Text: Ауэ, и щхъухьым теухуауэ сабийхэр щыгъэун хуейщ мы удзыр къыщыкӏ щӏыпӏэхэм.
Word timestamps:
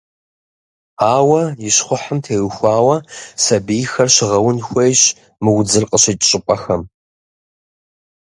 Ауэ, 1.15 1.41
и 1.67 1.69
щхъухьым 1.75 2.19
теухуауэ 2.25 2.97
сабийхэр 3.43 4.09
щыгъэун 4.15 4.57
хуейщ 4.65 5.01
мы 5.43 5.49
удзыр 5.57 5.85
къыщыкӏ 5.89 6.25
щӏыпӏэхэм. 6.29 6.81